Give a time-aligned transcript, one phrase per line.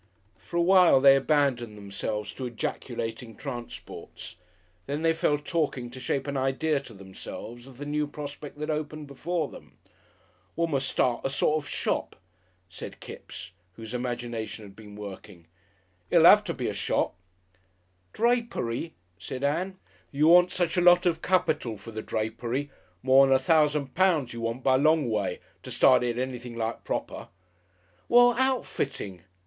[0.39, 4.35] For a while they abandoned themselves to ejaculating transports.
[4.87, 8.71] Then they fell talking to shape an idea to themselves of the new prospect that
[8.71, 9.77] opened before them.
[10.55, 12.15] "We must start a sort of shop,"
[12.67, 15.45] said Kipps, whose imagination had been working.
[16.09, 17.13] "It'll 'ave to be a shop."
[18.11, 19.77] "Drapery?" said Ann.
[20.11, 22.71] "You want such a lot of capital for the drapery,
[23.03, 26.83] mor'n a thousand pounds you want by a long way to start it anything like
[26.83, 27.27] proper."
[28.09, 29.21] "Well, outfitting.